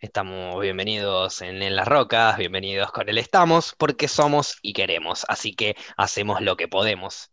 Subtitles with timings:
[0.00, 5.56] Estamos bienvenidos en, en, Las Rocas, bienvenidos con el Estamos, porque somos y queremos, así
[5.56, 7.32] que hacemos lo que podemos.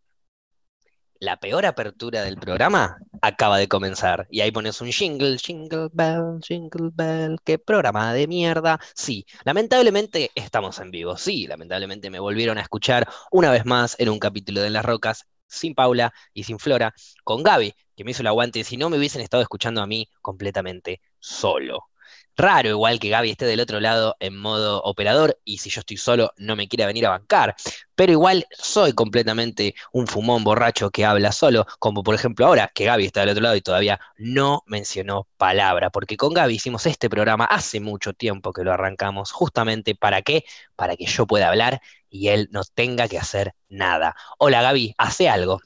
[1.20, 4.25] La peor apertura del programa acaba de comenzar.
[4.32, 8.79] Y ahí pones un jingle, jingle bell, jingle bell, qué programa de mierda.
[8.95, 11.18] Sí, lamentablemente estamos en vivo.
[11.18, 15.27] Sí, lamentablemente me volvieron a escuchar una vez más en un capítulo de Las Rocas,
[15.47, 18.97] sin Paula y sin Flora, con Gaby, que me hizo el aguante, si no me
[18.97, 21.89] hubiesen estado escuchando a mí completamente solo.
[22.38, 25.98] Raro igual que Gaby esté del otro lado en modo operador y si yo estoy
[25.98, 27.56] solo no me quiera venir a bancar,
[27.96, 32.85] pero igual soy completamente un fumón borracho que habla solo, como por ejemplo ahora que
[32.85, 37.09] Gaby está del otro lado y todavía no mencionó palabra, porque con Gaby hicimos este
[37.09, 40.43] programa hace mucho tiempo que lo arrancamos, justamente para qué,
[40.76, 44.15] para que yo pueda hablar y él no tenga que hacer nada.
[44.38, 45.62] Hola Gaby, hace algo.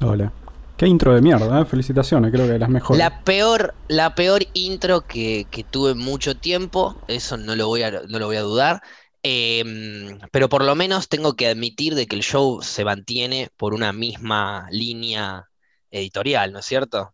[0.00, 0.32] Hola.
[0.76, 1.64] Qué intro de mierda, ¿eh?
[1.64, 2.98] felicitaciones, creo que las mejores.
[2.98, 8.02] La peor, la peor intro que, que tuve mucho tiempo, eso no lo voy a,
[8.08, 8.82] no lo voy a dudar.
[9.22, 13.74] Eh, pero por lo menos tengo que admitir de que el show se mantiene por
[13.74, 15.48] una misma línea
[15.90, 17.12] editorial, ¿no es cierto?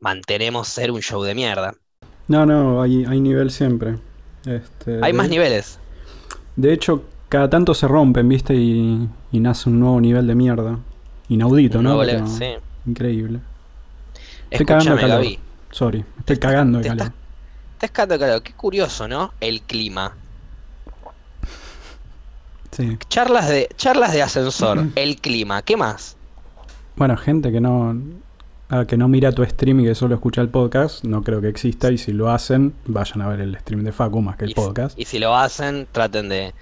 [0.00, 1.74] Mantenemos ser un show de mierda.
[2.28, 3.98] No, no, hay, hay nivel siempre.
[4.46, 5.78] Este, hay más niveles.
[6.56, 8.54] De hecho, cada tanto se rompen, ¿viste?
[8.54, 10.78] Y, y nace un nuevo nivel de mierda.
[11.28, 12.02] Inaudito, ¿no?
[12.26, 12.54] Sí.
[12.86, 13.40] Increíble.
[14.50, 15.16] Estoy cagando de calor.
[15.16, 15.38] Gaby.
[15.70, 17.12] Sorry, estoy cagando de calor.
[17.72, 18.42] Estás cagando de calor.
[18.42, 19.32] Qué curioso, ¿no?
[19.40, 20.14] El clima.
[22.70, 22.98] Sí.
[23.08, 26.16] Charlas de, charlas de ascensor, el clima, ¿qué más?
[26.96, 27.96] Bueno, gente que no,
[28.88, 31.90] que no mira tu stream y que solo escucha el podcast, no creo que exista.
[31.90, 34.54] Y si lo hacen, vayan a ver el stream de Facu más que el y,
[34.54, 34.98] podcast.
[34.98, 36.54] Y si lo hacen, traten de,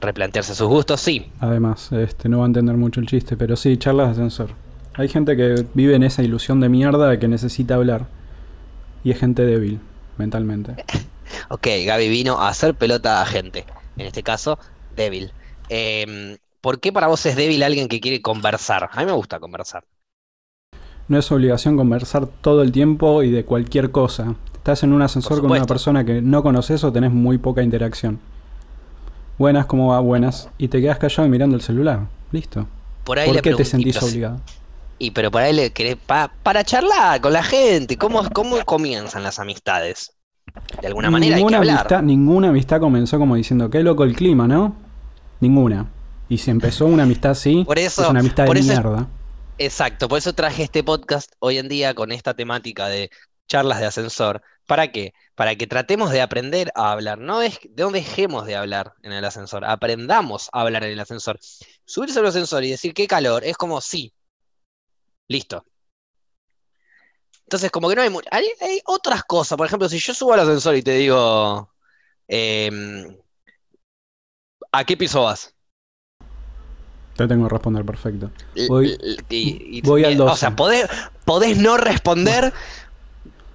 [0.00, 1.30] replantearse sus gustos, sí.
[1.40, 4.50] Además, este, no va a entender mucho el chiste, pero sí, charlas de ascensor.
[4.94, 8.06] Hay gente que vive en esa ilusión de mierda de que necesita hablar.
[9.04, 9.80] Y es gente débil,
[10.18, 10.84] mentalmente.
[11.48, 13.64] ok, Gaby vino a hacer pelota a gente.
[13.96, 14.58] En este caso,
[14.96, 15.32] débil.
[15.68, 18.90] Eh, ¿Por qué para vos es débil alguien que quiere conversar?
[18.92, 19.84] A mí me gusta conversar.
[21.08, 24.36] No es obligación conversar todo el tiempo y de cualquier cosa.
[24.54, 28.20] Estás en un ascensor con una persona que no conoces o tenés muy poca interacción.
[29.40, 30.00] Buenas, ¿cómo va?
[30.00, 30.50] Buenas.
[30.58, 32.00] Y te quedas callado mirando el celular.
[32.30, 32.66] Listo.
[33.04, 34.38] Por, ahí ¿Por qué te sentís obligado?
[34.98, 35.96] Y pero por ahí le querés.
[35.96, 37.96] para charlar con la gente.
[37.96, 40.12] ¿Cómo, ¿Cómo comienzan las amistades?
[40.82, 42.02] De alguna manera ninguna hay que amistad.
[42.02, 44.76] Ninguna amistad comenzó como diciendo, qué loco el clima, ¿no?
[45.40, 45.86] Ninguna.
[46.28, 49.08] Y si empezó una amistad así, por eso, es una amistad por de eso, mierda.
[49.56, 53.10] Exacto, por eso traje este podcast hoy en día con esta temática de
[53.50, 54.42] charlas de ascensor.
[54.66, 55.12] ¿Para qué?
[55.34, 57.18] Para que tratemos de aprender a hablar.
[57.18, 59.64] No, es, no dejemos de hablar en el ascensor.
[59.64, 61.38] Aprendamos a hablar en el ascensor.
[61.84, 64.14] Subirse al ascensor y decir qué calor es como sí.
[65.26, 65.64] Listo.
[67.42, 69.58] Entonces, como que no hay, hay, hay otras cosas.
[69.58, 71.72] Por ejemplo, si yo subo al ascensor y te digo,
[72.28, 72.70] eh,
[74.70, 75.52] ¿a qué piso vas?
[77.16, 78.30] Te tengo que responder perfecto.
[78.68, 78.96] Voy,
[79.28, 80.32] y, y, voy al 12.
[80.32, 80.88] O sea, podés,
[81.24, 82.52] podés no responder,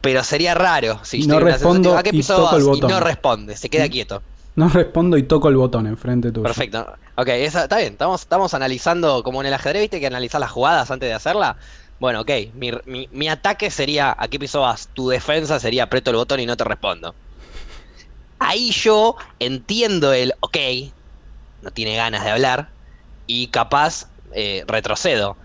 [0.05, 0.99] pero sería raro.
[1.01, 2.53] Si no respondo ¿a qué y toco vas?
[2.53, 2.89] el botón.
[2.89, 4.21] Y no responde, se queda quieto.
[4.55, 6.43] No respondo y toco el botón enfrente tuyo.
[6.43, 6.93] Perfecto.
[7.15, 7.93] Ok, esa, está bien.
[7.93, 9.99] Estamos, estamos analizando, como en el ajedrez, ¿viste?
[9.99, 11.57] Que analizar las jugadas antes de hacerla.
[11.99, 12.29] Bueno, ok.
[12.53, 14.89] Mi, mi, mi ataque sería, ¿a qué piso vas?
[14.93, 17.15] Tu defensa sería, aprieto el botón y no te respondo.
[18.37, 20.57] Ahí yo entiendo el, ok,
[21.63, 22.69] no tiene ganas de hablar,
[23.25, 25.35] y capaz eh, retrocedo.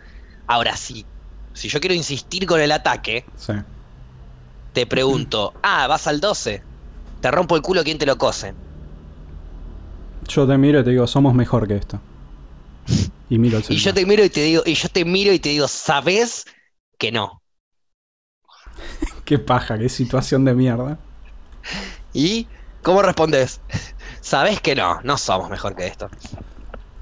[0.47, 1.07] Ahora, si,
[1.55, 3.55] si yo quiero insistir con el ataque, sí.
[4.81, 6.63] Te pregunto, ah, vas al 12,
[7.21, 8.55] te rompo el culo, ¿quién te lo cose?
[10.27, 12.01] Yo te miro y te digo, somos mejor que esto.
[13.29, 15.39] Y miro el Y yo te miro y te digo, y yo te miro y
[15.39, 16.47] te digo, ¿sabes
[16.97, 17.43] que no?
[19.27, 20.99] qué paja, qué situación de mierda.
[22.15, 22.47] ¿Y
[22.81, 23.61] cómo respondes?
[24.23, 25.03] ¿Sabes que no?
[25.03, 26.09] No somos mejor que esto.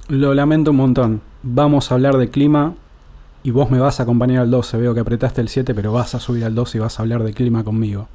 [0.09, 1.23] Lo lamento un montón.
[1.45, 2.75] Vamos a hablar de clima
[3.43, 4.77] y vos me vas a acompañar al 12.
[4.79, 7.23] Veo que apretaste el 7, pero vas a subir al 12 y vas a hablar
[7.23, 8.09] de clima conmigo.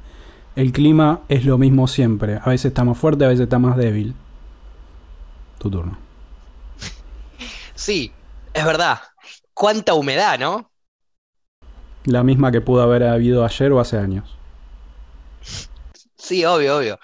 [0.56, 2.38] El clima es lo mismo siempre.
[2.42, 4.14] A veces está más fuerte, a veces está más débil.
[5.58, 5.98] Tu turno.
[7.74, 8.12] Sí,
[8.52, 9.00] es verdad.
[9.52, 10.70] Cuánta humedad, ¿no?
[12.04, 14.36] La misma que pudo haber habido ayer o hace años.
[16.16, 16.98] Sí, obvio, obvio.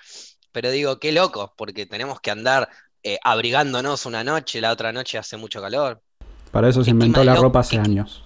[0.52, 2.68] Pero digo, qué loco, porque tenemos que andar
[3.02, 6.02] eh, abrigándonos una noche, la otra noche hace mucho calor.
[6.50, 8.22] Para eso se ¿Qué inventó la ropa hace ¿Qué- años.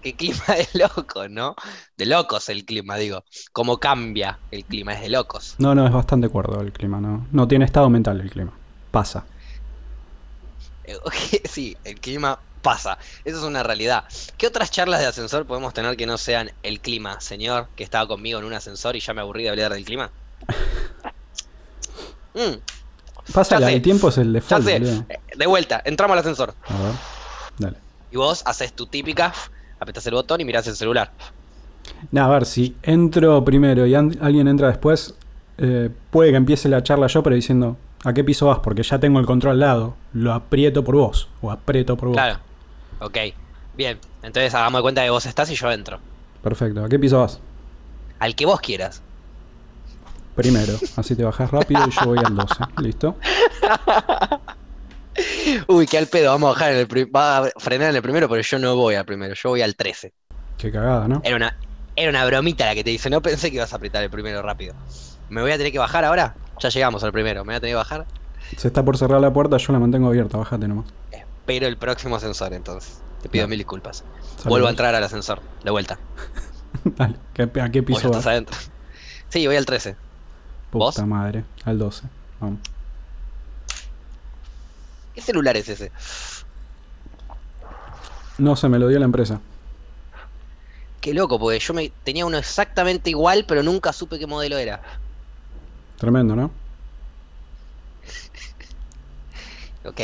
[0.00, 1.56] Qué clima de locos, ¿no?
[1.96, 3.24] De locos el clima, digo.
[3.52, 5.54] Cómo cambia el clima, es de locos.
[5.58, 7.00] No, no, es bastante cuerdo el clima.
[7.00, 8.52] No, no tiene estado mental el clima.
[8.90, 9.24] Pasa.
[10.84, 10.96] Eh,
[11.48, 12.98] Sí, el clima pasa.
[13.24, 14.04] Eso es una realidad.
[14.36, 18.08] ¿Qué otras charlas de ascensor podemos tener que no sean el clima, señor, que estaba
[18.08, 20.12] conmigo en un ascensor y ya me aburrí de hablar del clima?
[22.34, 22.58] Mm,
[23.32, 24.66] Pasa, del tiempo es el default.
[24.68, 25.04] Eh,
[25.36, 26.54] De vuelta, entramos al ascensor.
[26.68, 26.94] A ver,
[27.58, 27.76] dale.
[28.10, 29.32] Y vos haces tu típica,
[29.78, 31.12] apretas el botón y mirás el celular.
[32.10, 35.14] Nah, a ver, si entro primero y alguien entra después,
[35.58, 38.60] eh, puede que empiece la charla yo, pero diciendo, ¿a qué piso vas?
[38.60, 39.94] Porque ya tengo el control al lado.
[40.12, 41.28] Lo aprieto por vos.
[41.42, 42.16] O aprieto por vos.
[42.16, 42.38] Claro.
[43.00, 43.16] Ok.
[43.76, 43.98] Bien.
[44.22, 45.98] Entonces hagamos de cuenta que vos estás y yo entro.
[46.42, 46.84] Perfecto.
[46.84, 47.40] ¿A qué piso vas?
[48.18, 49.02] Al que vos quieras.
[50.34, 50.74] Primero.
[50.96, 52.54] Así te bajás rápido y yo voy al 12.
[52.82, 53.16] ¿Listo?
[55.68, 56.30] Uy, qué al pedo.
[56.30, 58.94] Vamos a bajar en el va a frenar en el primero, pero yo no voy
[58.94, 59.34] al primero.
[59.34, 60.12] Yo voy al 13.
[60.56, 61.20] Qué cagada, ¿no?
[61.24, 61.56] Era una,
[61.96, 63.10] era una bromita la que te dice.
[63.10, 64.74] No pensé que ibas a apretar el primero rápido.
[65.28, 66.34] ¿Me voy a tener que bajar ahora?
[66.60, 67.44] Ya llegamos al primero.
[67.44, 68.06] ¿Me voy a tener que bajar?
[68.56, 70.36] Se está por cerrar la puerta, yo la mantengo abierta.
[70.38, 70.86] Bájate nomás.
[71.10, 73.00] Espero el próximo ascensor entonces.
[73.22, 73.98] Te pido mil disculpas.
[73.98, 74.44] Saludos.
[74.46, 75.40] Vuelvo a entrar al ascensor.
[75.64, 75.98] De vuelta.
[76.84, 77.16] Dale.
[77.34, 78.26] ¿qué- ¿A qué Vos piso vas?
[78.26, 78.56] adentro.
[79.28, 79.96] Sí, voy al 13.
[80.72, 80.94] ¿Vos?
[80.94, 81.44] Puta madre.
[81.64, 82.06] Al 12.
[82.40, 82.60] Vamos.
[85.18, 85.90] ¿Qué celular es ese?
[88.38, 89.40] No se me lo dio la empresa.
[91.00, 94.80] Qué loco, porque yo me tenía uno exactamente igual, pero nunca supe qué modelo era.
[95.96, 96.52] Tremendo, ¿no?
[99.84, 100.00] Ok.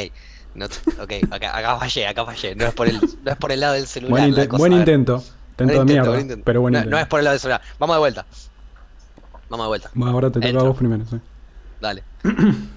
[0.57, 2.57] No, ok, acá, acá fallé, acá fallé.
[2.57, 4.11] No es por el, no es por el lado del celular.
[4.19, 5.25] Buen, inte- cosa, intento.
[5.51, 6.09] Intento de mierda.
[6.09, 6.45] buen intento.
[6.45, 6.97] Pero buen no, intento.
[6.97, 7.63] no es por el lado del celular.
[7.79, 8.27] Vamos de vuelta.
[9.49, 9.91] Vamos de vuelta.
[9.95, 11.21] Bueno, ahora te toca a vos primero, sí.
[11.81, 12.03] Dale.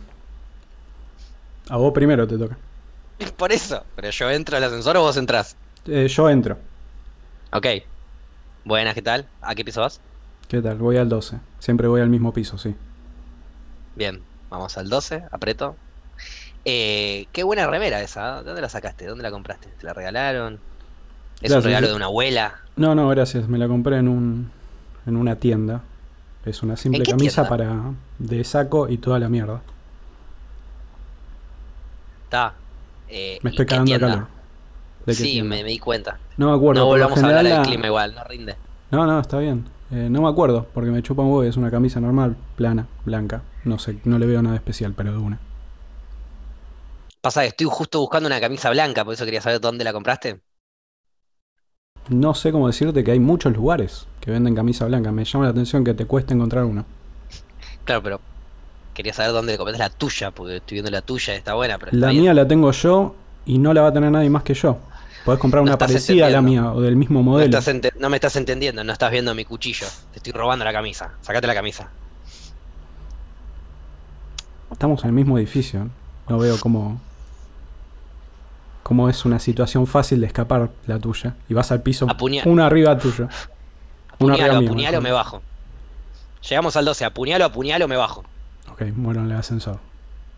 [1.69, 2.57] A vos primero te toca.
[3.37, 3.83] Por eso.
[3.95, 5.55] Pero yo entro al ascensor o vos entrás.
[5.85, 6.57] Eh, yo entro.
[7.51, 7.67] Ok.
[8.65, 9.27] Buenas, ¿qué tal?
[9.41, 10.01] ¿A qué piso vas?
[10.47, 10.77] ¿Qué tal?
[10.77, 11.39] Voy al 12.
[11.59, 12.75] Siempre voy al mismo piso, sí.
[13.95, 14.21] Bien.
[14.49, 15.75] Vamos al 12, aprieto.
[16.63, 18.39] Eh, qué buena remera esa.
[18.39, 19.05] ¿De dónde la sacaste?
[19.05, 19.67] ¿Dónde la compraste?
[19.79, 20.55] ¿Te la regalaron?
[21.35, 22.55] ¿Es Gracias, un regalo de una abuela?
[22.75, 23.47] No, no, gracias.
[23.47, 24.51] Me la compré en un
[25.05, 25.81] en una tienda.
[26.45, 27.49] Es una simple ¿En qué camisa tienda?
[27.49, 27.81] para
[28.19, 29.61] de saco y toda la mierda.
[32.27, 32.53] Está.
[33.07, 34.27] Eh, Me ¿y estoy cagando de calor.
[35.05, 36.19] ¿De qué Sí, me, me di cuenta.
[36.35, 36.81] No me acuerdo.
[36.81, 38.55] No volvamos a hablar del la- clima igual, no rinde.
[38.91, 39.65] No, no, está bien.
[39.91, 42.87] Eh, no me acuerdo, porque me chupa un huevo y es una camisa normal, plana,
[43.05, 43.41] blanca.
[43.63, 45.39] No sé, no le veo nada especial, pero de una.
[47.21, 50.41] Pasa que estoy justo buscando una camisa blanca, por eso quería saber dónde la compraste.
[52.09, 55.11] No sé cómo decirte que hay muchos lugares que venden camisa blanca.
[55.13, 56.85] Me llama la atención que te cueste encontrar uno.
[57.85, 58.21] Claro, pero
[58.97, 61.77] quería saber dónde le compraste la tuya, porque estoy viendo la tuya y está buena,
[61.77, 62.23] pero La bien.
[62.23, 63.15] mía la tengo yo
[63.45, 64.77] y no la va a tener nadie más que yo.
[65.23, 67.59] Podés comprar No una parecida a la mía o del mismo modelo.
[67.99, 69.85] no me estás entendiendo, no estás viendo mi cuchillo.
[70.11, 71.11] Te estoy robando la camisa.
[71.21, 71.89] Sacate la camisa.
[74.71, 75.81] Estamos en el mismo edificio.
[75.85, 75.89] ¿no?
[76.29, 76.99] No veo cómo.
[78.83, 81.35] cómo es una situación fácil de escapar la tuya.
[81.49, 82.05] Y vas al piso
[82.45, 82.97] uno arriba.
[84.19, 84.69] Uno Apuñalo, arriba mío.
[84.69, 85.03] apuñalo, mejor.
[85.03, 85.41] me bajo.
[86.49, 88.23] Llegamos al 12, apuñalo, apuñalo, me bajo.
[88.71, 89.79] Ok, muero en el ascensor.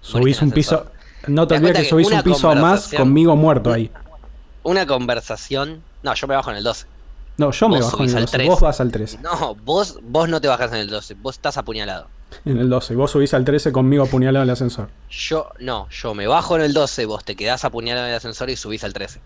[0.02, 0.86] Subís un piso.
[1.28, 3.92] No te ¿Te das olvides que que subís un piso más conmigo muerto ahí.
[4.64, 5.82] Una conversación.
[6.04, 6.86] No, yo me bajo en el 12.
[7.38, 8.38] No, yo me Vos bajo en el al 12.
[8.38, 8.50] 13.
[8.50, 9.18] Vos vas al 13.
[9.20, 12.08] No, vos, vos no te bajas en el 12, vos estás apuñalado.
[12.46, 12.94] En el 12.
[12.94, 14.90] Y vos subís al 13 conmigo apuñalado en el ascensor.
[15.10, 18.50] Yo, no, yo me bajo en el 12, vos te quedás apuñalado en el ascensor
[18.50, 19.22] y subís al 13.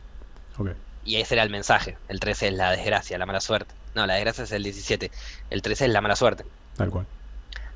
[0.60, 0.70] Ok.
[1.06, 1.98] Y ese era el mensaje.
[2.08, 3.74] El 13 es la desgracia, la mala suerte.
[3.96, 5.12] No, la desgracia es el 17.
[5.50, 6.46] El 13 es la mala suerte.
[6.78, 7.06] Tal cual.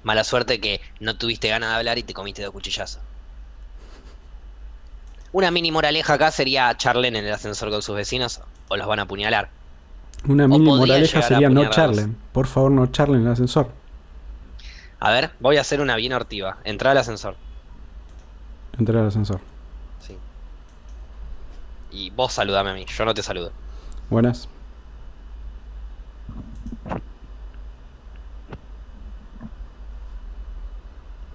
[0.08, 3.02] Mala suerte que no tuviste ganas de hablar y te comiste dos cuchillazos.
[5.34, 9.00] Una mini moraleja acá sería charlen en el ascensor con sus vecinos o los van
[9.00, 9.50] a apuñalar.
[10.26, 12.16] Una mini moraleja sería no charlen.
[12.32, 13.70] Por favor, no charlen en el ascensor.
[15.02, 16.56] A ver, voy a hacer una bien hortiva.
[16.64, 17.36] Entra al ascensor.
[18.80, 19.42] Entrar al ascensor.
[20.00, 20.16] Sí.
[21.92, 23.52] Y vos saludame a mí, yo no te saludo.
[24.10, 24.48] Buenas.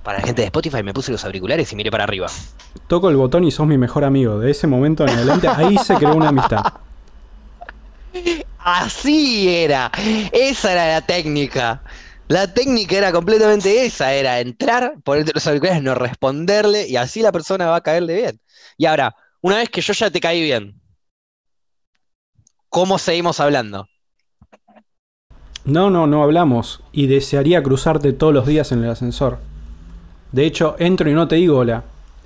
[0.02, 2.26] Para la gente de Spotify me puse los auriculares y miré para arriba.
[2.88, 4.38] Toco el botón y sos mi mejor amigo.
[4.38, 6.64] De ese momento en adelante, ahí se creó una amistad.
[8.59, 9.90] Así era.
[10.32, 11.82] Esa era la técnica.
[12.28, 17.32] La técnica era completamente esa, era entrar, ponerte los auriculares, no responderle y así la
[17.32, 18.40] persona va a caerle bien.
[18.78, 20.80] Y ahora, una vez que yo ya te caí bien,
[22.68, 23.87] ¿cómo seguimos hablando?
[25.64, 26.82] No, no, no hablamos.
[26.90, 29.38] Y desearía cruzarte todos los días en el ascensor.
[30.33, 31.85] De hecho, entro y no te digo hola.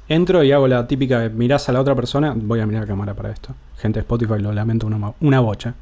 [0.09, 2.33] Entro y hago la típica de mirás a la otra persona.
[2.37, 3.55] Voy a mirar a cámara para esto.
[3.79, 5.75] Gente de Spotify, lo lamento, una, una bocha.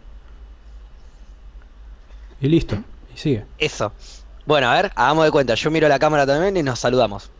[2.41, 2.77] Y listo.
[3.15, 3.45] Y sigue.
[3.59, 3.93] Eso.
[4.47, 5.55] Bueno, a ver, hagamos de cuenta.
[5.55, 7.31] Yo miro la cámara también y nos saludamos.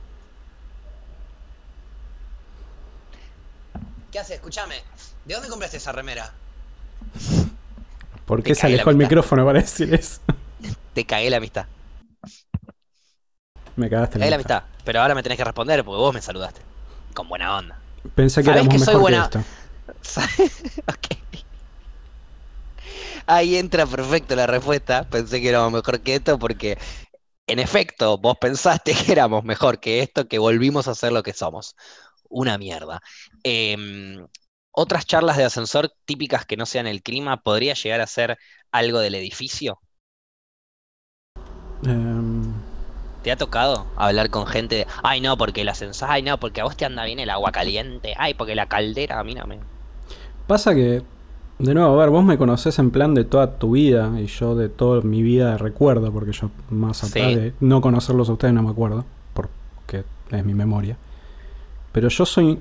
[4.13, 4.37] ¿Qué haces?
[4.37, 4.77] Escúchame.
[5.25, 6.31] ¿De dónde compraste esa remera?
[8.27, 10.21] ¿Por qué Te se alejó el micrófono para decir eso?
[10.93, 11.67] Te cagué la amistad.
[13.77, 14.57] Me cagaste Ahí la la amistad.
[14.59, 14.65] amistad.
[14.85, 16.61] Pero ahora me tenés que responder porque vos me saludaste.
[17.15, 17.79] Con buena onda.
[18.15, 19.45] Pensé que ¿Sabés éramos que soy mejor buena- que esto.
[23.27, 25.09] Ahí entra perfecto la respuesta.
[25.09, 26.79] Pensé que éramos mejor que esto porque,
[27.47, 31.33] en efecto, vos pensaste que éramos mejor que esto, que volvimos a ser lo que
[31.33, 31.77] somos.
[32.29, 33.01] Una mierda.
[33.45, 34.27] Em,
[34.73, 38.39] otras charlas de ascensor típicas que no sean el clima, ¿podría llegar a ser
[38.73, 39.81] algo del edificio?
[41.87, 42.54] Em,
[43.25, 46.61] ¿Te ha tocado hablar con gente de, ay no, porque el ascensor, ay no, porque
[46.61, 49.47] a vos te anda bien el agua caliente, ay, porque la caldera a mí no
[49.47, 49.59] me...
[50.47, 51.03] Pasa que,
[51.59, 54.55] de nuevo, a ver, vos me conocés en plan de toda tu vida y yo
[54.55, 57.35] de toda mi vida de recuerdo, porque yo más atrás Sí.
[57.35, 60.99] de no conocerlos a ustedes no me acuerdo, porque es mi memoria.
[61.93, 62.59] Pero yo soy,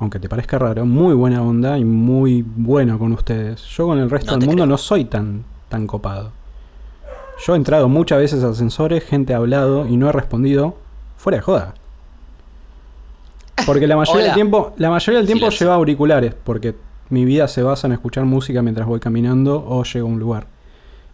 [0.00, 3.62] aunque te parezca raro, muy buena onda y muy bueno con ustedes.
[3.62, 4.70] Yo con el resto No del mundo creo.
[4.70, 6.30] no soy tan, tan copado.
[7.38, 10.76] Yo he entrado muchas veces a ascensores, gente ha hablado y no he respondido
[11.16, 11.74] fuera de joda.
[13.66, 15.66] Porque la mayoría del tiempo, la mayoría del tiempo Silencio.
[15.66, 16.74] lleva auriculares, porque
[17.10, 20.46] mi vida se basa en escuchar música mientras voy caminando o llego a un lugar.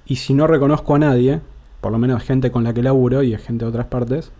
[0.06, 1.40] Y si no reconozco a nadie,
[1.80, 4.32] por lo menos gente con la que laburo y es gente de otras partes,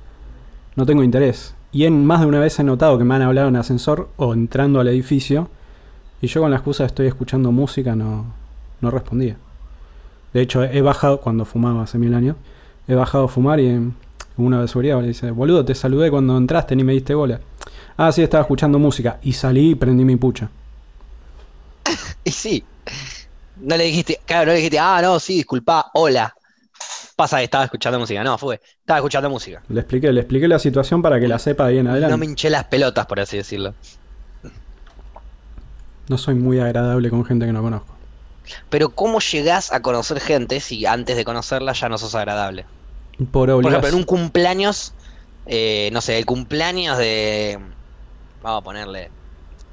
[0.77, 1.55] no tengo interés.
[1.73, 4.35] Y en más de una vez he notado que me han hablado en ascensor o
[4.35, 5.49] entrando al edificio,
[6.21, 8.27] y yo con la excusa de estoy escuchando música no,
[8.81, 9.37] no respondía.
[10.33, 12.37] De hecho, he bajado, cuando fumaba hace mil años,
[12.87, 13.95] he bajado a fumar y en
[14.37, 17.41] una de seguridad me dice, boludo, te saludé cuando entraste ni me diste bola.
[17.97, 19.19] Ah, sí, estaba escuchando música.
[19.23, 20.51] Y salí y prendí mi pucha.
[22.25, 22.63] Y sí,
[23.57, 26.35] no le dijiste, claro, no le dijiste, ah, no, sí, disculpa, hola.
[27.17, 29.63] Pasa que estaba escuchando música, no, fue, estaba escuchando música.
[29.69, 32.11] Le expliqué, le expliqué la situación para que la sepa de ahí en adelante.
[32.11, 33.75] No me hinché las pelotas, por así decirlo.
[36.09, 38.00] No soy muy agradable con gente que no conozco.
[38.69, 42.67] Pero ¿cómo llegás a conocer gente si antes de conocerla ya no sos agradable?
[43.31, 44.95] Por Por ejemplo, en un cumpleaños,
[45.47, 47.59] eh, no sé, el cumpleaños de...
[48.43, 49.13] Vamos a ponerle...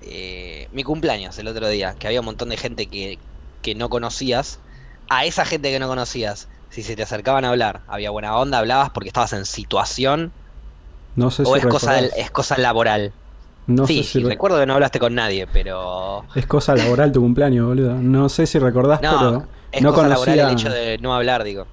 [0.01, 3.19] eh, mi cumpleaños el otro día, que había un montón de gente que,
[3.61, 4.61] que no conocías.
[5.09, 8.59] A esa gente que no conocías, si se te acercaban a hablar, había buena onda,
[8.59, 10.33] hablabas porque estabas en situación
[11.15, 12.11] No sé o si es cosa, recordás.
[12.15, 13.15] es cosa laboral.
[13.67, 16.23] No sí, sé si recuerdo que no hablaste con nadie, pero...
[16.35, 17.95] Es cosa laboral tu cumpleaños, boludo.
[17.95, 20.67] No sé si recordás, No, pero es no cosa laboral el conocía.
[20.67, 21.65] hecho de no hablar, digo.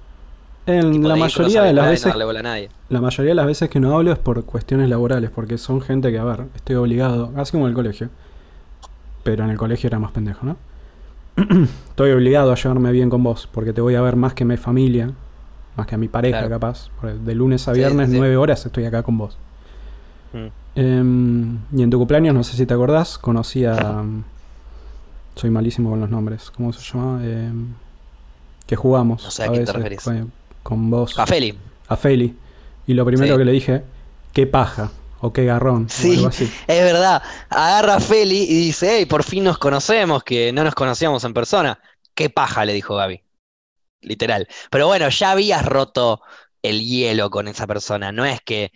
[0.67, 2.69] En Tipo, la mayoría de las no veces, a nadie.
[2.89, 6.11] la mayoría de las veces que no hablo es por cuestiones laborales, porque son gente
[6.11, 8.09] que, a ver, estoy obligado, así como en el colegio.
[9.23, 10.57] Pero en el colegio era más pendejo, ¿no?
[11.89, 14.47] estoy obligado a llevarme bien con vos, porque te voy a ver más que a
[14.47, 15.11] mi familia,
[15.77, 16.49] más que a mi pareja, Claro.
[16.55, 16.89] capaz.
[17.23, 18.17] De lunes a viernes, sí.
[18.17, 19.37] nueve horas, estoy acá con vos.
[20.33, 20.47] Mm.
[20.75, 24.03] Em, y en tu cumpleaños, no sé si te acordás, conocí a.
[25.35, 26.51] Soy malísimo con los nombres.
[26.51, 27.23] ¿Cómo se llama?
[27.25, 27.73] Em,
[28.65, 29.23] que jugamos.
[29.23, 30.01] No sé a quién te veces referís.
[30.03, 30.31] Con,
[30.63, 31.17] con vos.
[31.19, 31.57] A Feli.
[31.87, 32.35] A Feli.
[32.87, 33.39] Y lo primero Sí.
[33.39, 33.83] que le dije,
[34.33, 34.91] qué paja.
[35.21, 35.89] O qué garrón.
[35.89, 36.11] Sí.
[36.11, 36.45] O algo así.
[36.67, 40.75] Es verdad, agarra a Feli y dice, hey, por fin nos conocemos, que no nos
[40.75, 41.79] conocíamos en persona.
[42.13, 43.21] Qué paja, le dijo Gaby.
[44.01, 44.47] Literal.
[44.69, 46.21] Pero bueno, ya habías roto
[46.61, 48.11] el hielo con esa persona.
[48.11, 48.71] No es que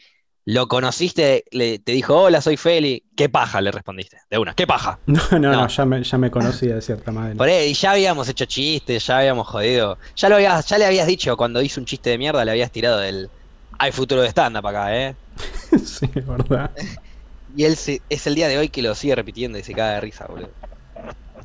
[0.51, 3.03] lo conociste, le, te dijo, hola, soy Feli.
[3.15, 4.17] Qué paja, le respondiste.
[4.31, 4.97] De una, qué paja.
[5.05, 5.67] No, no, no, No.
[5.67, 7.35] ya, me, ya me conocía de cierta manera.
[7.35, 9.97] Por ahí, y ya habíamos hecho chistes, ya habíamos jodido.
[10.15, 12.71] Ya lo habías, ya le habías dicho cuando hizo un chiste de mierda, le habías
[12.71, 13.29] tirado del.
[13.77, 15.15] Hay futuro de stand-up acá, ¿eh?
[15.85, 16.71] sí, es verdad.
[17.55, 19.93] Y él se- es el día de hoy que lo sigue repitiendo y se caga
[19.95, 20.49] de risa, boludo.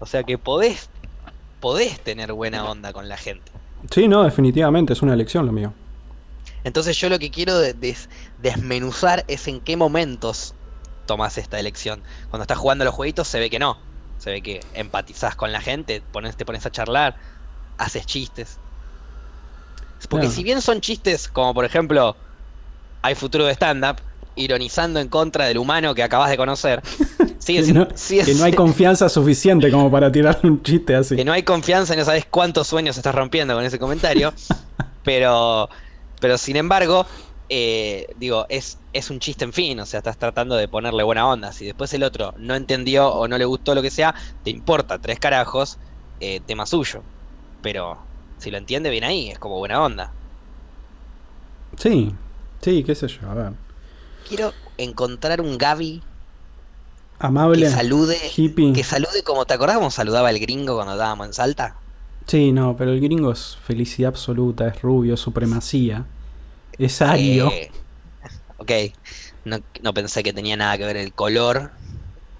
[0.00, 0.90] O sea que podés,
[1.60, 3.50] podés tener buena onda con la gente.
[3.90, 5.72] Sí, no, definitivamente es una elección lo mío.
[6.64, 8.08] Entonces yo lo que quiero de- des-
[8.42, 10.54] desmenuzar es en qué momentos
[11.06, 12.02] tomas esta elección.
[12.30, 13.78] Cuando estás jugando a los jueguitos se ve que no.
[14.18, 17.16] Se ve que empatizás con la gente, pones, te pones a charlar,
[17.78, 18.58] haces chistes.
[20.08, 22.16] Porque si bien son chistes como por ejemplo,
[23.02, 23.96] hay futuro de stand-up,
[24.36, 26.82] ironizando en contra del humano que acabas de conocer,
[27.38, 30.94] sigue Que siendo- no, sigue que no hay confianza suficiente como para tirar un chiste
[30.94, 31.16] así.
[31.16, 34.32] que no hay confianza y no sabes cuántos sueños estás rompiendo con ese comentario.
[35.04, 35.68] pero,
[36.24, 37.04] pero sin embargo,
[37.50, 41.28] eh, digo, es, es un chiste en fin, o sea, estás tratando de ponerle buena
[41.28, 41.52] onda.
[41.52, 44.98] Si después el otro no entendió o no le gustó lo que sea, te importa
[44.98, 45.76] tres carajos,
[46.20, 47.02] eh, tema suyo.
[47.60, 47.98] Pero
[48.38, 50.12] si lo entiende bien ahí, es como buena onda.
[51.76, 52.14] Sí,
[52.62, 53.52] sí, qué sé yo, a ver.
[54.26, 56.02] Quiero encontrar un Gaby
[57.18, 58.72] Amable, que salude, hippie.
[58.72, 61.83] que salude como, ¿te acordás cómo saludaba el gringo cuando estábamos en Salta?
[62.26, 66.06] Sí, no, pero el gringo es felicidad absoluta, es rubio, supremacía.
[66.78, 67.50] Es ario.
[67.50, 67.70] Eh,
[68.58, 68.70] ok,
[69.44, 71.70] no, no pensé que tenía nada que ver el color,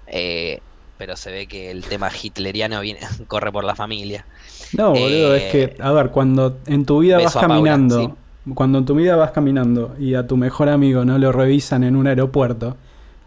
[0.07, 0.59] eh,
[0.97, 4.25] pero se ve que el tema hitleriano viene, corre por la familia.
[4.73, 8.53] no, boludo, eh, es que, a ver, cuando en tu vida vas Paula, caminando sí.
[8.53, 11.95] cuando en tu vida vas caminando y a tu mejor amigo no lo revisan en
[11.95, 12.77] un aeropuerto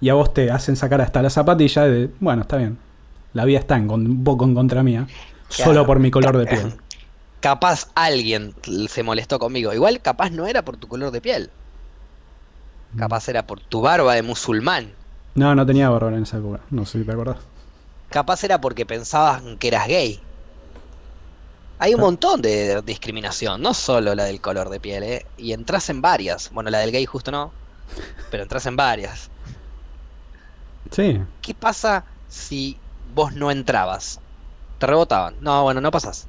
[0.01, 2.79] y a vos te hacen sacar hasta la zapatilla, de, bueno, está bien.
[3.33, 5.07] La vida está en, un poco en contra mía,
[5.49, 6.75] solo por mi color de piel.
[7.41, 8.55] Capaz alguien
[8.89, 9.73] se molestó conmigo.
[9.73, 11.51] Igual capaz no era por tu color de piel.
[12.97, 14.93] Capaz era por tu barba de musulmán.
[15.37, 16.61] No, no tenía barba en esa época.
[16.71, 17.37] No sé si te acordás.
[18.11, 20.21] Capaz era porque pensabas que eras gay.
[21.79, 25.27] Hay un montón de discriminación, no solo la del color de piel, ¿eh?
[25.37, 26.51] Y entras en varias.
[26.51, 27.53] Bueno, la del gay justo no,
[28.33, 29.31] pero entras en varias.
[30.91, 31.21] Sí.
[31.41, 32.79] ¿Qué pasa si
[33.15, 34.21] vos no entrabas?
[34.79, 35.35] Te rebotaban.
[35.41, 36.27] No, bueno, no pasás.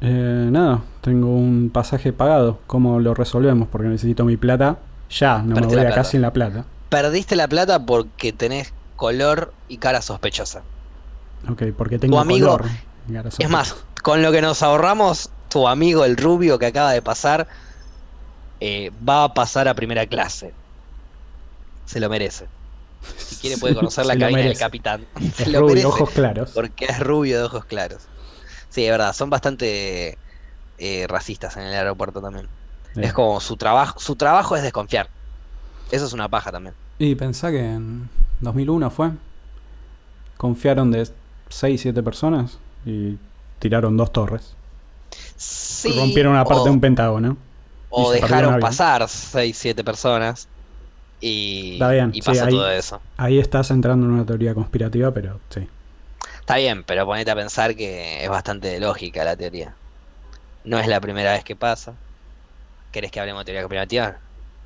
[0.00, 2.58] Eh, nada, tengo un pasaje pagado.
[2.66, 3.68] ¿Cómo lo resolvemos?
[3.68, 4.78] Porque necesito mi plata
[5.10, 6.64] ya, no me voy acá sin la plata.
[6.88, 10.62] Perdiste la plata porque tenés color y cara sospechosa.
[11.50, 12.70] Ok, porque tengo tu amigo, color.
[13.38, 17.48] Es más, con lo que nos ahorramos, tu amigo el rubio que acaba de pasar
[18.60, 20.52] eh, va a pasar a primera clase.
[21.86, 22.46] Se lo merece.
[23.16, 25.06] Si quiere puede conocer la cabina del capitán.
[25.38, 26.50] Es rubio, de ojos claros.
[26.52, 28.02] Porque es rubio de ojos claros.
[28.68, 30.18] Sí, es verdad, son bastante
[30.78, 32.48] eh, racistas en el aeropuerto también.
[32.96, 35.08] Es como su trabajo, su trabajo es desconfiar.
[35.90, 36.74] Eso es una paja también.
[36.98, 38.08] Y pensá que en
[38.40, 39.10] 2001 fue.
[40.36, 41.08] Confiaron de
[41.48, 43.16] 6, 7 personas y
[43.58, 44.54] tiraron dos torres.
[45.36, 47.36] Sí, Rompieron una parte de un pentágono.
[47.90, 50.48] O dejaron pasar 6, 7 personas.
[51.20, 51.78] Y,
[52.12, 53.00] y pasa todo eso.
[53.16, 55.68] Ahí estás entrando en una teoría conspirativa, pero sí.
[56.40, 59.74] Está bien, pero ponete a pensar que es bastante lógica la teoría.
[60.64, 61.94] No es la primera vez que pasa.
[62.90, 64.16] ¿Querés que hablemos de teoría conspirativa?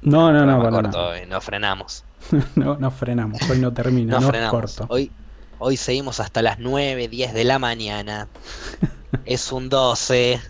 [0.02, 1.26] No, no, no, no, no.
[1.26, 2.04] no frenamos.
[2.54, 3.40] no, no frenamos.
[3.50, 4.50] Hoy no termina, no, frenamos.
[4.50, 4.86] corto.
[4.88, 5.10] Hoy,
[5.58, 8.28] hoy seguimos hasta las 9, 10 de la mañana.
[9.24, 10.40] es un 12.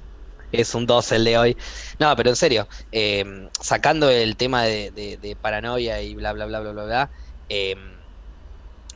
[0.60, 1.56] Es un 12 el de hoy.
[1.98, 6.72] No, pero en serio, em, sacando el tema de, paranoia y bla, bla, bla, bla,
[6.72, 7.10] bla, bla,
[7.48, 8.00] em,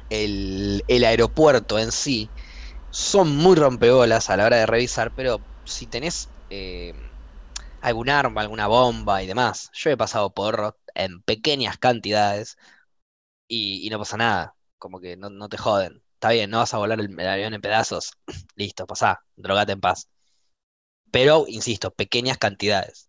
[0.08, 2.32] el, aeropuerto en sí
[2.90, 6.96] son muy rompebolas a la hora de revisar, pero si tenés em,
[7.80, 12.56] algún arma, alguna bomba y demás, yo he pasado porro en pequeñas cantidades
[13.48, 16.02] y, no pasa nada, como que no, te joden.
[16.14, 18.12] Está bien, no vas a volar el, avión en pedazos,
[18.56, 20.08] listo, pasá, drogate en paz.
[21.10, 23.08] Pero, insisto, pequeñas cantidades.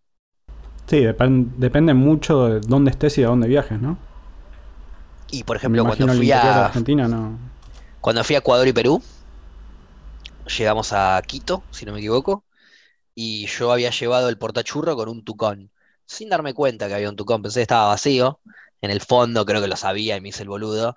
[0.86, 3.96] Sí, depende mucho de dónde estés y de dónde viajes, ¿no?
[5.30, 7.38] Y por ejemplo, cuando fui a Argentina, no.
[8.00, 9.02] Cuando fui a Ecuador y Perú,
[10.58, 12.44] llegamos a Quito, si no me equivoco,
[13.14, 15.70] y yo había llevado el portachurro con un tucón,
[16.06, 18.40] sin darme cuenta que había un tucón, pensé que estaba vacío,
[18.80, 20.96] en el fondo creo que lo sabía y me hice el boludo,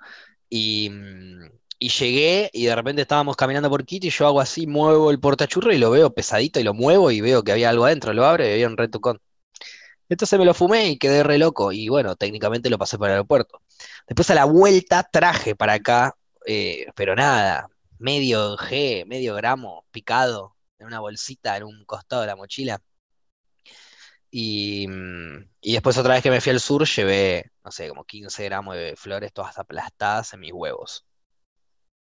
[0.49, 1.51] y, mm,
[1.83, 5.19] y llegué y de repente estábamos caminando por Quito y yo hago así, muevo el
[5.19, 8.25] portachurro y lo veo pesadito y lo muevo y veo que había algo adentro, lo
[8.25, 9.19] abro y había un re tucón.
[10.07, 13.13] Entonces me lo fumé y quedé re loco y bueno, técnicamente lo pasé por el
[13.15, 13.61] aeropuerto.
[14.07, 16.15] Después a la vuelta traje para acá,
[16.45, 17.67] eh, pero nada,
[17.99, 22.81] medio G, medio gramo picado en una bolsita en un costado de la mochila.
[24.31, 24.87] Y,
[25.61, 28.75] y, después otra vez que me fui al sur llevé, no sé, como 15 gramos
[28.75, 31.05] de flores todas aplastadas en mis huevos.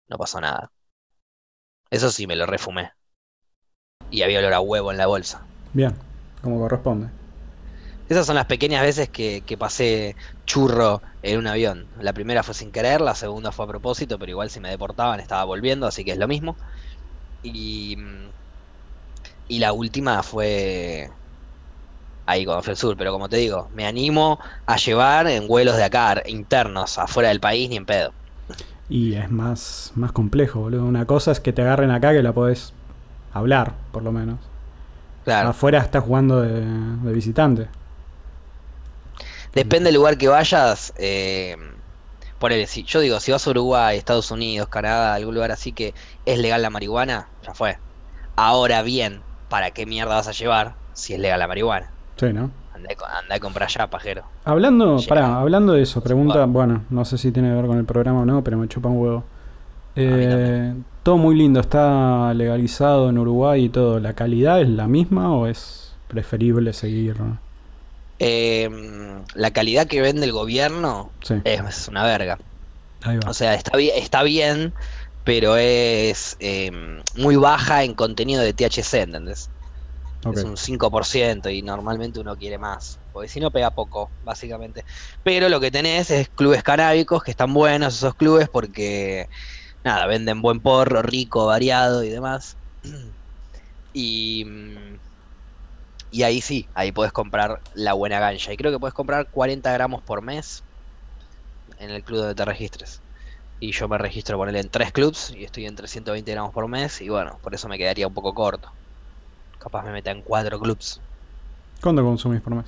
[0.10, 0.72] No pasó nada.
[1.90, 2.92] Eso sí, me lo refumé.
[4.10, 5.46] Y había olor a huevo en la bolsa.
[5.74, 5.96] Bien,
[6.42, 7.10] como corresponde.
[8.10, 10.16] Esas son las pequeñas veces que, pasé
[10.46, 11.88] churro en un avión.
[12.00, 15.20] La primera fue sin querer, la segunda fue a propósito, pero igual si me deportaban
[15.20, 16.56] estaba volviendo, así que es lo mismo.
[17.44, 17.98] Y,
[19.50, 21.10] y la última fue
[22.26, 26.22] ahí con sur, pero como te digo, me animo a llevar en vuelos de acá,
[26.26, 28.14] internos, afuera del país, ni en pedo.
[28.90, 30.86] Y es más, más complejo, boludo.
[30.86, 32.74] Una cosa es que te agarren acá que la podés
[33.34, 34.40] hablar, por lo menos.
[35.26, 35.50] Claro.
[35.50, 37.68] Afuera estás jugando de, de visitante.
[39.54, 40.94] Depende del lugar que vayas.
[40.98, 41.58] Eh,
[42.68, 45.94] si, yo digo, si vas a Uruguay, Estados Unidos, Canadá, algún lugar así que
[46.26, 47.78] es legal la marihuana, ya fue.
[48.36, 51.92] Ahora bien, ¿para qué mierda vas a llevar si es legal la marihuana?
[52.18, 52.52] Sí, ¿no?
[52.78, 54.24] Andá, a comprar allá, pajero.
[54.46, 57.86] Hablando, pará, hablando de eso, pregunta, bueno, no sé si tiene que ver con el
[57.86, 59.24] programa o no, pero me chupa un huevo.
[59.96, 64.00] Eh, todo muy lindo, está legalizado en Uruguay y todo.
[64.00, 67.16] ¿La calidad es la misma o es preferible seguir?
[68.20, 71.12] Em, la calidad que vende el gobierno
[71.44, 72.38] es, una verga.
[73.28, 74.74] O sea, está, bien, está bien,
[75.24, 79.50] pero es em, muy baja en contenido de THC, ¿entendés?
[80.32, 84.84] Es un 5% y normalmente uno quiere más, porque si no pega poco, básicamente.
[85.24, 89.28] Pero lo que tenés es clubes canábicos que están buenos esos clubes porque,
[89.84, 92.58] nada, venden buen porro, rico, variado y demás.
[93.94, 94.46] Y,
[96.10, 98.52] Y ahí sí, ahí puedes comprar la buena gancha.
[98.54, 100.66] Y creo que puedes comprar 40 gramos por mes
[101.78, 103.04] en el club donde te registres.
[103.60, 107.02] Y yo me registro ponerle en tres clubs y estoy entre 120 gramos por mes.
[107.02, 108.70] Y bueno, por eso me quedaría un poco corto.
[109.68, 111.02] Capaz me meta en cuatro clubs.
[111.82, 112.68] ¿Cuánto consumís por mes?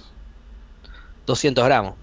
[1.27, 1.93] 200 gramos.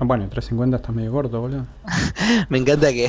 [0.00, 1.64] Ah, bueno, 350 está medio corto, boludo.
[2.48, 3.08] me encanta que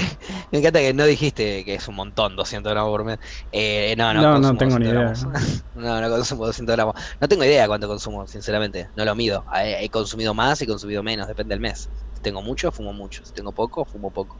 [0.52, 3.18] me encanta que no dijiste que es un montón 200 gramos por mes.
[3.52, 5.64] Eh, no, no, No, no tengo ni 200 idea.
[5.76, 6.96] No, no consumo 200 gramos.
[7.20, 8.88] No tengo idea cuánto consumo, sinceramente.
[8.96, 9.44] No lo mido.
[9.56, 11.90] He, he consumido más y consumido menos, depende del mes.
[12.14, 13.26] Si tengo mucho, fumo mucho.
[13.26, 14.38] Si tengo poco, fumo poco.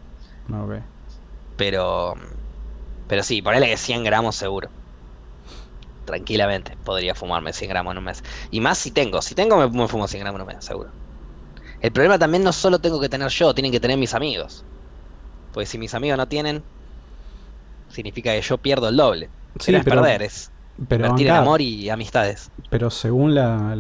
[0.48, 0.74] No, ok.
[1.58, 2.16] Pero
[3.08, 4.70] pero sí, ponele que 100 gramos seguro.
[6.06, 8.24] Tranquilamente podría fumarme 100 gramos en un mes.
[8.52, 9.22] Y más si tengo.
[9.22, 10.90] Si tengo, me, me fumo 100 gramos en un mes, seguro.
[11.82, 14.64] El problema también no solo tengo que tener yo, tienen que tener mis amigos.
[15.54, 16.64] Porque si mis amigos no tienen,
[17.90, 19.30] significa que yo pierdo el doble.
[19.60, 20.52] Sí, Pero es pero- perder, es
[20.88, 22.52] Pero, invertir en amor y amistades.
[22.70, 23.76] pero según la,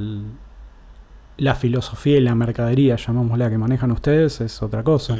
[1.37, 5.17] la filosofía y la mercadería, llamémosla, que manejan ustedes, es otra cosa.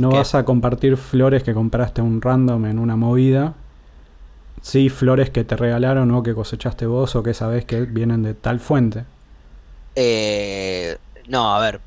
[0.00, 0.16] No ¿Qué?
[0.16, 3.54] vas a compartir flores que compraste a un random en una movida.
[4.62, 8.32] Sí, flores que te regalaron o que cosechaste vos o que sabes que vienen de
[8.34, 9.04] tal fuente.
[9.94, 10.98] Eh,
[11.28, 11.82] no, a ver.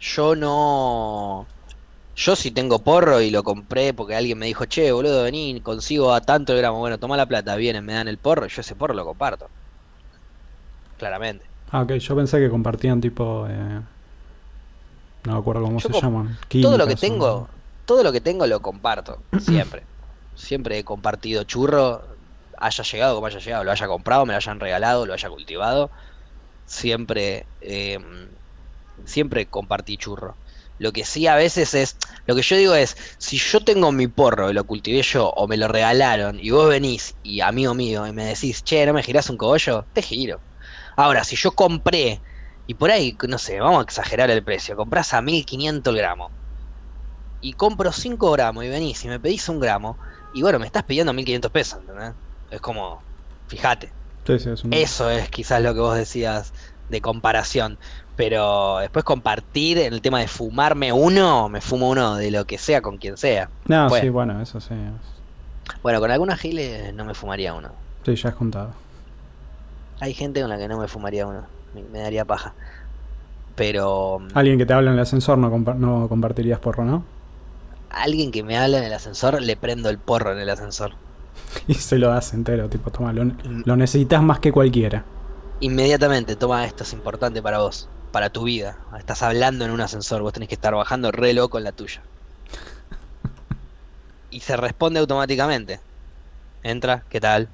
[0.00, 1.50] Yo no.
[2.16, 6.12] Yo si tengo porro y lo compré porque alguien me dijo, che, boludo, vení, consigo
[6.14, 6.78] a tanto el gramo.
[6.80, 9.52] Bueno, toma la plata, vienen, me dan el porro, yo ese porro lo comparto.
[10.96, 11.50] Claramente.
[11.70, 13.46] Ah, ok, yo pensé que compartían tipo...
[13.48, 13.80] eh,
[15.24, 16.38] no me acuerdo cómo Yo se llaman.
[16.60, 17.50] Todo lo que o- tengo,
[17.84, 19.88] todo lo que tengo lo comparto, siempre.
[20.38, 22.16] Siempre he compartido churro,
[22.58, 25.90] haya llegado como haya llegado, lo haya comprado, me lo hayan regalado, lo haya cultivado.
[26.66, 27.98] Siempre, eh,
[29.04, 30.38] siempre compartí churro.
[30.78, 31.96] Lo que sí a veces es,
[32.26, 35.48] lo que yo digo es, si yo tengo mi porro y lo cultivé yo o
[35.48, 39.02] me lo regalaron y vos venís y amigo mío y me decís, che, ¿no me
[39.02, 39.88] girás un cogollo?
[39.92, 40.44] Te giro.
[40.96, 42.22] Ahora, si yo compré
[42.66, 46.34] y por ahí, no sé, vamos a exagerar el precio, comprás a 1500 el gramo
[47.40, 49.98] y compro 5 gramos y venís y me pedís un gramo
[50.32, 52.14] y bueno, me estás pidiendo 1500 pesos, ¿entendés?
[52.50, 53.02] Es como,
[53.46, 53.92] fíjate.
[54.26, 56.52] Sí, sí, es un- Eso es quizás lo que vos decías
[56.88, 57.78] de comparación.
[58.16, 62.58] Pero después compartir en el tema de fumarme uno, me fumo uno de lo que
[62.58, 63.50] sea con quien sea.
[63.66, 64.74] No, sí, bueno, eso sí.
[65.82, 67.70] Bueno, con alguna giles no me fumaría uno.
[68.04, 68.72] Sí, ya es contado.
[70.00, 71.46] Hay gente con la que no me fumaría uno.
[71.74, 72.54] Me, me daría paja.
[73.54, 77.04] Pero mm, Alguien que te habla en el ascensor no, compa- no compartirías porro, ¿no?
[77.90, 80.92] Alguien que me habla en el ascensor, le prendo el porro en el ascensor.
[81.66, 85.04] Y se lo das entero, tipo, toma, lo, lo necesitas más que cualquiera.
[85.60, 88.78] Inmediatamente, toma esto, es importante para vos, para tu vida.
[88.96, 92.02] Estás hablando en un ascensor, vos tenés que estar bajando re loco en la tuya.
[94.30, 95.80] Y se responde automáticamente.
[96.62, 97.48] Entra, ¿qué tal?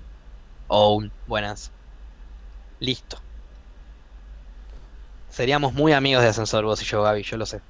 [0.66, 1.70] Oh, buenas.
[2.80, 3.18] Listo.
[5.30, 7.60] Seríamos muy amigos de ascensor vos y yo, Gaby, yo lo sé.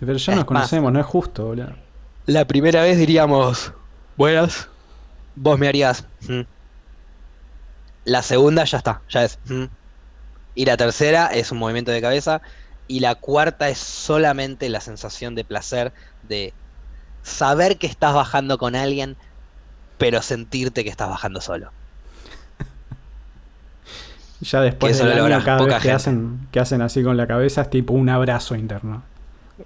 [0.00, 1.72] Pero ya Es nos conocemos, no es justo, boludo.
[2.26, 3.72] La primera vez diríamos,
[4.16, 4.68] buenas,
[5.36, 6.04] vos me harías.
[6.28, 6.40] "Mm".
[8.04, 9.38] La segunda ya está, ya es.
[9.46, 9.64] "Mm".
[10.54, 12.40] Y la tercera es un movimiento de cabeza.
[12.88, 15.92] Y la cuarta es solamente la sensación de placer
[16.28, 16.52] de
[17.22, 19.16] saber que estás bajando con alguien,
[19.96, 21.70] pero sentirte que estás bajando solo.
[24.40, 25.92] Ya después del lo cada vez que gente.
[25.92, 29.02] hacen, que hacen así con la cabeza es tipo un abrazo interno.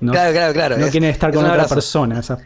[0.00, 0.76] No, claro, claro, claro.
[0.78, 2.20] no es- quieren estar es con otra persona.
[2.20, 2.38] esa-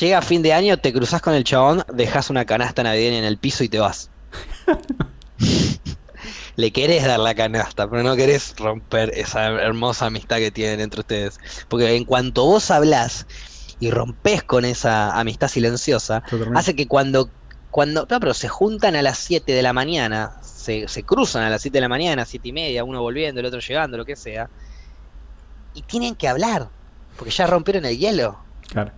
[0.00, 3.38] Llega fin de año, te cruzas con el chabón, dejas una canasta navideña en el
[3.38, 4.10] piso y te vas.
[6.56, 11.00] Le querés dar la canasta, pero no querés romper esa hermosa amistad que tienen entre
[11.00, 11.38] ustedes.
[11.68, 13.26] Porque en cuanto vos hablás
[13.78, 16.58] y rompes con esa amistad silenciosa, Totalmente.
[16.58, 17.30] hace que cuando,
[17.70, 21.50] cuando, no, pero se juntan a las 7 de la mañana, se, se cruzan a
[21.50, 24.16] las 7 de la mañana, 7 y media, uno volviendo, el otro llegando, lo que
[24.16, 24.50] sea,
[25.72, 26.68] y tienen que hablar,
[27.16, 28.38] porque ya rompieron el hielo.
[28.68, 28.92] Claro.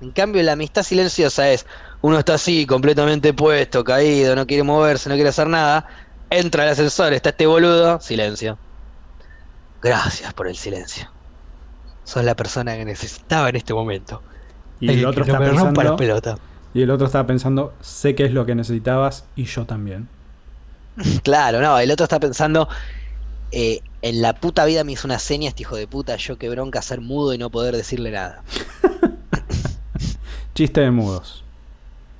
[0.00, 1.66] En cambio, la amistad silenciosa es,
[2.02, 5.86] uno está así, completamente puesto, caído, no quiere moverse, no quiere hacer nada,
[6.28, 8.58] entra al ascensor, está este boludo, silencio.
[9.82, 11.08] Gracias por el silencio.
[12.04, 14.22] Sos la persona que necesitaba en este momento.
[14.80, 15.96] Y el otro que está pensando.
[15.96, 16.38] pelotas.
[16.74, 20.08] Y el otro estaba pensando, sé qué es lo que necesitabas y yo también.
[21.22, 22.68] Claro, no, el otro está pensando,
[23.52, 26.48] eh, en la puta vida me hizo una seña este hijo de puta, yo qué
[26.48, 28.42] bronca ser mudo y no poder decirle nada.
[30.54, 31.42] Chiste de mudos.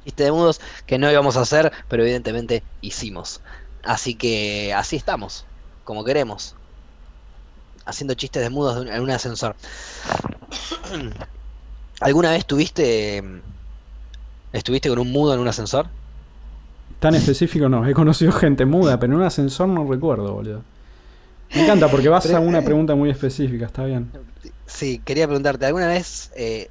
[0.05, 3.41] chiste de mudos que no íbamos a hacer, pero evidentemente hicimos.
[3.85, 5.47] Así que así estamos,
[5.85, 6.57] como queremos.
[7.85, 9.55] Haciendo chistes de mudos en un ascensor.
[12.01, 13.23] ¿Alguna vez tuviste
[14.53, 15.87] estuviste con un mudo en un ascensor?
[16.99, 17.87] Tan específico no.
[17.87, 20.63] He conocido gente muda, pero en un ascensor no recuerdo, boludo.
[21.55, 24.11] Me encanta porque vas Pero, a una pregunta muy específica, está bien.
[24.67, 26.69] Sí, quería preguntarte, ¿alguna vez eh,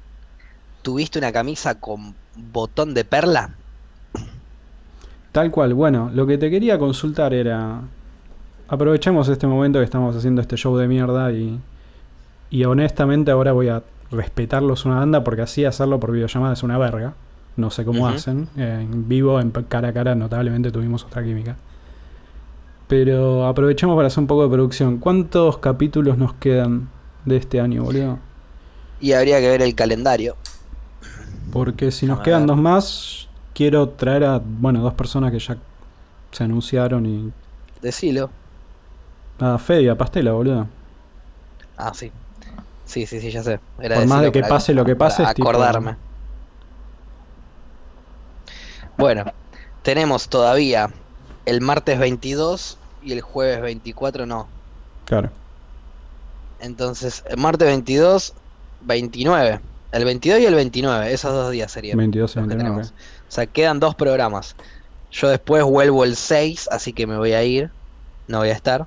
[0.82, 3.54] tuviste una camisa con botón de perla?
[5.32, 5.74] Tal cual.
[5.74, 7.82] Bueno, lo que te quería consultar era.
[8.68, 11.60] Aprovechemos este momento que estamos haciendo este show de mierda y.
[12.48, 16.78] Y honestamente ahora voy a respetarlos una banda porque así hacerlo por videollamada es una
[16.78, 17.14] verga.
[17.56, 18.48] No sé cómo hacen.
[18.56, 21.56] Eh, en vivo, en cara a cara, notablemente tuvimos otra química.
[22.88, 24.98] Pero aprovechemos para hacer un poco de producción.
[24.98, 26.88] ¿Cuántos capítulos nos quedan
[27.24, 28.18] de este año, boludo?
[29.00, 30.36] Y habría que ver el calendario.
[31.52, 35.56] Porque si nos quedan dos más, quiero traer a, bueno, dos personas que ya
[36.30, 37.32] se anunciaron y...
[37.82, 38.30] Decilo.
[39.38, 40.66] A Fede y a Pastela, boludo.
[41.76, 42.10] Ah, sí.
[42.84, 43.58] Sí, sí, sí, ya sé.
[43.80, 45.96] Era Por más de que pase lo que pase, es tipo- acordarme.
[48.96, 49.24] Bueno,
[49.82, 50.88] tenemos todavía
[51.46, 54.46] el martes 22 y el jueves 24 no.
[55.06, 55.30] Claro.
[56.60, 58.32] Entonces, el martes 22,
[58.82, 59.60] 29.
[59.92, 61.96] El 22 y el 29, esos dos días serían.
[61.98, 62.90] 22 y los que 29, tenemos.
[63.28, 64.56] O sea, quedan dos programas.
[65.12, 67.70] Yo después vuelvo el 6, así que me voy a ir.
[68.28, 68.86] No voy a estar.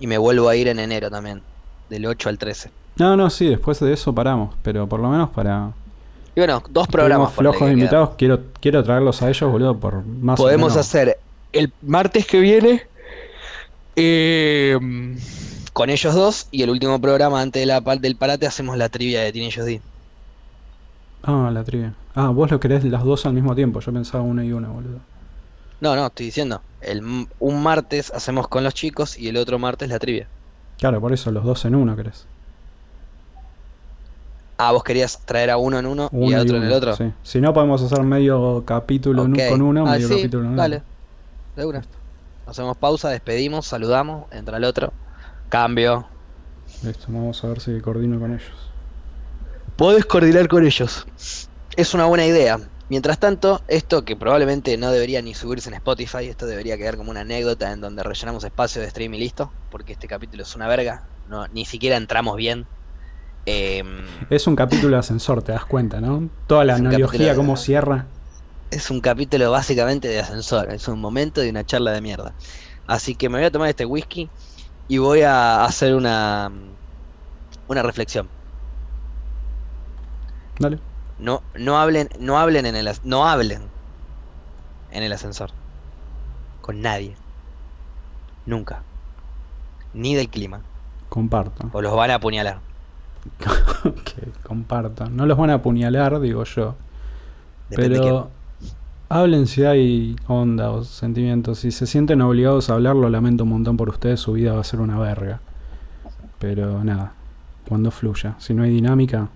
[0.00, 1.42] Y me vuelvo a ir en enero también.
[1.90, 2.70] Del 8 al 13.
[2.96, 4.54] No, no, sí, después de eso paramos.
[4.62, 5.72] Pero por lo menos para...
[6.34, 7.32] Y bueno, dos programas.
[7.32, 8.10] Ponele flojos invitados.
[8.16, 11.18] Quiero, quiero traerlos a ellos, boludo, por más o Podemos menos- hacer
[11.58, 12.82] el martes que viene
[13.96, 14.78] eh,
[15.72, 16.48] con ellos dos.
[16.50, 19.62] Y el último programa antes de la, par- del parate hacemos la trivia de Teenage
[19.62, 19.80] D.
[21.22, 21.94] Ah, la trivia.
[22.14, 23.80] Ah, vos lo querés las dos al mismo tiempo.
[23.80, 25.00] Yo pensaba una y una, boludo.
[25.80, 26.62] No, no, estoy diciendo.
[26.80, 30.26] El, un martes hacemos con los chicos y el otro martes la trivia.
[30.78, 32.26] Claro, por eso los dos en uno, querés.
[34.58, 36.76] Ah, vos querías traer a uno en uno, y Uno a otro en el uno,
[36.78, 36.96] otro.
[36.96, 37.12] sí.
[37.22, 39.48] Si no, podemos hacer medio capítulo en un- Ok.
[39.50, 40.62] con uno, Ah, medio sí, capítulo en otro.
[40.62, 40.82] dale.
[41.56, 41.82] De una.
[42.46, 44.92] Hacemos pausa, despedimos, saludamos, entra el otro.
[45.48, 46.06] Cambio.
[46.82, 48.70] Listo, vamos a ver si coordino con ellos.
[49.76, 51.06] Podés coordinar con ellos.
[51.76, 52.58] Es una buena idea.
[52.88, 57.10] Mientras tanto, esto que probablemente no debería ni subirse en Spotify, esto debería quedar como
[57.10, 60.68] una anécdota en donde rellenamos espacio de stream y listo, porque este capítulo es una
[60.68, 62.64] verga, no, ni siquiera entramos bien.
[63.44, 66.28] Em, Es un capítulo de ascensor, te das cuenta, ¿no?
[66.46, 68.06] Toda la analogía, de- cómo cierra.
[68.70, 72.32] Es un capítulo básicamente de ascensor, es un momento de una charla de mierda.
[72.86, 74.28] Así que me voy a tomar este whisky
[74.88, 76.50] y voy a hacer una,
[77.68, 78.28] una reflexión.
[80.58, 80.78] Dale.
[81.18, 83.62] No, no hablen, no hablen en el no hablen
[84.90, 85.50] en el ascensor.
[86.60, 87.14] Con nadie.
[88.44, 88.82] Nunca.
[89.94, 90.60] Ni del clima.
[91.08, 91.70] Comparto.
[91.72, 92.60] O los van a apuñalar.
[94.04, 95.08] que comparto.
[95.10, 96.74] No los van a apuñalar, digo yo.
[97.70, 98.30] Depende de pero
[99.08, 101.60] hablen si hay onda o sentimientos.
[101.60, 104.20] Si se sienten obligados a hablar, lo lamento un montón por ustedes.
[104.20, 105.40] Su vida va a ser una verga.
[106.38, 107.14] Pero nada,
[107.68, 108.34] cuando fluya.
[108.38, 109.28] Si no hay dinámica,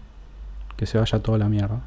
[0.77, 1.81] que se vaya toda la mierda.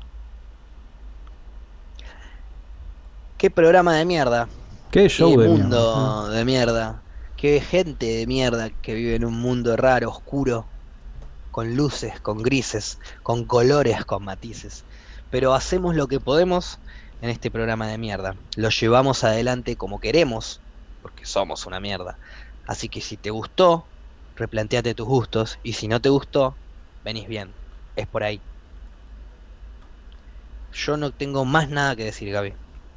[3.37, 4.47] Qué programa de mierda.
[4.91, 6.37] Qué show Qué de mundo mierda.
[6.37, 7.01] de mierda.
[7.35, 10.65] Qué gente de mierda que vive en un mundo raro, oscuro,
[11.51, 14.85] con luces, con grises, con colores, con matices.
[15.29, 16.79] Pero hacemos lo que podemos
[17.23, 18.35] en este programa de mierda.
[18.57, 20.59] Lo llevamos adelante como queremos,
[21.01, 22.17] porque somos una mierda.
[22.67, 23.85] Así que si te gustó,
[24.35, 25.57] replanteate tus gustos.
[25.63, 26.53] Y si no te gustó,
[27.05, 27.51] venís bien.
[27.95, 28.41] Es por ahí.
[30.73, 32.53] Yo no tengo más nada que decir, Gaby.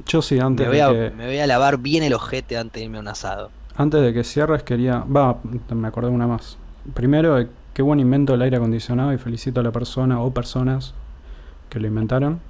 [0.06, 1.16] Yo sí, antes Me voy, de a, que...
[1.16, 3.52] me voy a lavar bien el ojete antes de irme a un asado.
[3.76, 5.04] Antes de que cierres quería...
[5.04, 5.38] Va,
[5.70, 6.58] me acordé de una más.
[6.94, 10.94] Primero, qué buen invento el aire acondicionado y felicito a la persona o personas
[11.70, 12.40] que lo inventaron.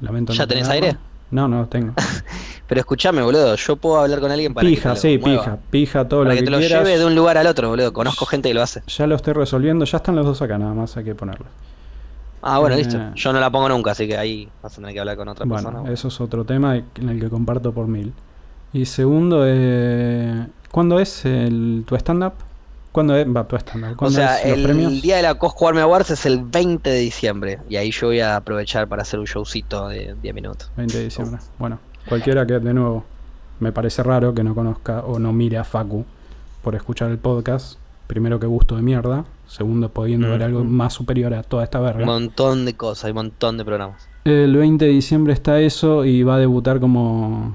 [0.00, 0.96] Lamento ¿Ya no tenés aire?
[1.30, 1.92] No, no tengo.
[2.68, 5.58] Pero escuchame, boludo, yo puedo hablar con alguien para Pija, que te sí, mueva, pija,
[5.70, 7.92] pija, todo para lo que que, te lo lleve de un lugar al otro, boludo.
[7.92, 8.82] Conozco gente que lo hace.
[8.86, 11.46] Ya lo estoy resolviendo, ya están los dos acá, nada más hay que ponerlo.
[12.42, 12.78] Ah, bueno, Eh.
[12.78, 12.98] listo.
[13.14, 15.46] Yo no la pongo nunca, así que ahí vas a tener que hablar con otra
[15.46, 15.92] Bueno, persona.
[15.92, 18.12] eso es otro tema en el que comparto por mil.
[18.72, 22.34] Y segundo, eh, ¿cuándo es el, tu stand-up?
[22.96, 23.26] ¿Cuándo es?
[23.28, 23.92] Va, tu stand-up.
[23.92, 25.02] O ¿Cuándo sea, es los el premios?
[25.02, 27.58] día de la Cosco Army Awards es el 20 de diciembre.
[27.68, 30.70] Y ahí yo voy a aprovechar para hacer un showcito de 10 minutos.
[30.78, 31.38] 20 de diciembre.
[31.58, 31.78] Bueno,
[32.08, 33.04] cualquiera que, de nuevo,
[33.60, 36.06] me parece raro que no conozca o no mire a Facu
[36.62, 37.78] por escuchar el podcast.
[38.06, 39.26] Primero, que gusto de mierda.
[39.46, 42.06] Segundo, pudiendo ver algo más superior a toda esta Un verga.
[42.06, 44.08] montón de cosas, hay un montón de programas.
[44.24, 47.54] El 20 de diciembre está eso y va a debutar como.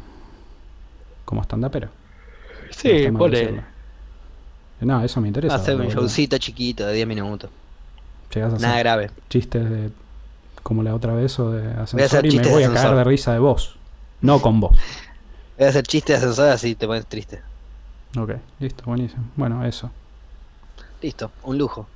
[1.26, 1.88] como stand-upero.
[3.12, 3.71] No mal decirlo.
[4.82, 5.56] No, eso me interesa.
[5.56, 7.50] Hacer un showcito chiquito de 10 minutos.
[8.34, 9.12] Llegás a Nada hacer grave.
[9.30, 9.92] chistes de.
[10.64, 13.34] como la otra vez o de ascensor hacer y me voy a caer de risa
[13.34, 13.78] de vos.
[14.22, 14.78] No con vos.
[15.58, 17.42] Voy a hacer chistes de ascensor así te pones triste.
[18.18, 19.24] Ok, listo, buenísimo.
[19.36, 19.92] Bueno, eso.
[21.02, 21.88] Listo, un lujo.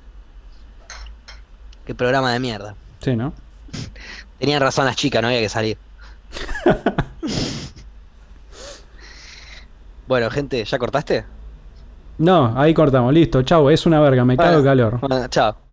[1.84, 2.76] Qué programa de mierda.
[3.00, 3.32] Sí, ¿no?
[4.38, 5.78] Tenían razón las chicas, no había que salir.
[10.06, 11.24] bueno, gente, ¿ya cortaste?
[12.18, 14.98] No, ahí cortamos, listo, chau, es una verga, me cago Bueno, calor.
[15.00, 15.65] bueno, chao.